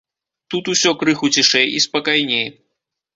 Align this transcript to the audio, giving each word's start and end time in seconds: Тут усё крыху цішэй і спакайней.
Тут 0.53 0.69
усё 0.71 0.93
крыху 1.01 1.29
цішэй 1.35 1.67
і 1.81 1.83
спакайней. 1.85 2.45